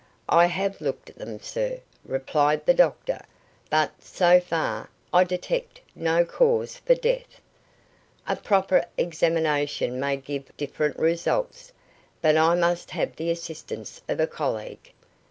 [0.29, 3.19] "I have looked at them, sir," replied the doctor;
[3.69, 7.39] "but, so far, I detect no cause for death.
[8.27, 11.71] A proper examination may give different results,
[12.19, 14.91] but I must have the assistance of a colleague."